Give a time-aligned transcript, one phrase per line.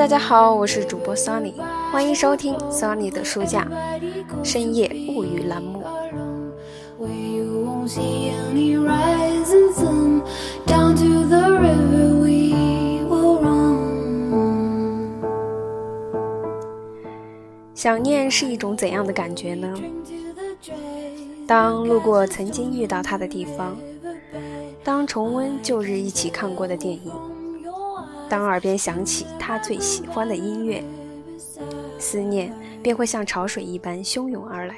[0.00, 1.52] 大家好，我是主播 Sunny，
[1.92, 3.68] 欢迎收听 Sunny 的书架
[4.42, 5.82] 深夜物语栏目。
[17.74, 19.74] 想念是一种怎样的感觉呢？
[21.46, 23.76] 当路过曾经遇到他的地方，
[24.82, 27.12] 当重温旧日一起看过的电影，
[28.30, 30.84] 当耳边响起他最喜欢的音乐，
[31.98, 34.76] 思念便会像潮水一般汹涌而来。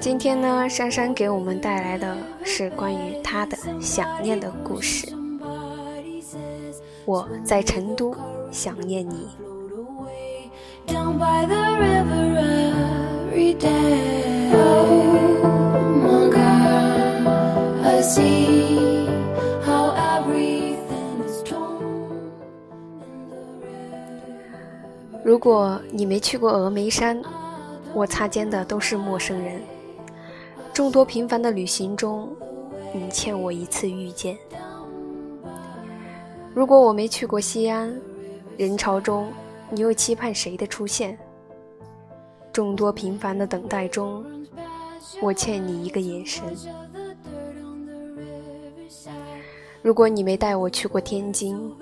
[0.00, 5.12] 今天呢，珊珊给我们带来的是关于他的想念的故事。
[7.04, 8.16] 我在成都
[8.50, 9.28] 想念你。
[25.26, 27.20] 如果你没去过峨眉山，
[27.92, 29.60] 我擦肩的都是陌生人。
[30.72, 32.28] 众多平凡的旅行中，
[32.94, 34.38] 你欠我一次遇见。
[36.54, 37.92] 如果我没去过西安，
[38.56, 39.26] 人潮中。
[39.68, 41.18] 你又期盼谁的出现？
[42.52, 44.24] 众多平凡的等待中，
[45.20, 46.44] 我欠你一个眼神。
[49.82, 51.74] 如果你没带我去过天津，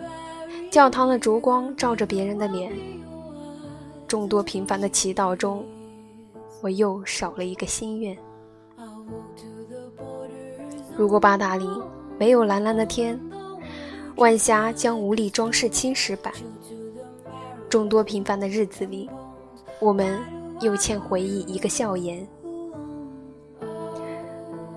[0.71, 2.73] 教堂的烛光照着别人的脸。
[4.07, 5.65] 众多平凡的祈祷中，
[6.61, 8.17] 我又少了一个心愿。
[10.97, 11.83] 如果八达岭
[12.19, 13.19] 没有蓝蓝的天，
[14.17, 16.33] 晚霞将无力装饰青石板。
[17.69, 19.11] 众多平凡的日子里，
[19.81, 20.21] 我们
[20.61, 22.25] 又欠回忆一个笑颜。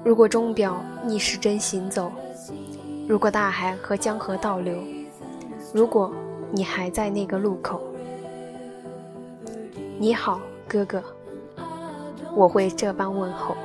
[0.03, 2.11] 如果钟表逆时针行走，
[3.07, 4.75] 如果大海和江河倒流，
[5.73, 6.11] 如果
[6.51, 7.81] 你还在那个路口，
[9.99, 11.03] 你好，哥哥，
[12.35, 13.57] 我会这般问候。